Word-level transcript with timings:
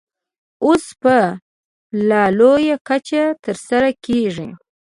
اوس 0.65 0.85
په 1.01 1.17
لا 2.09 2.23
لویه 2.39 2.75
کچه 2.87 3.23
ترسره 3.43 3.89
کېږي. 4.05 4.49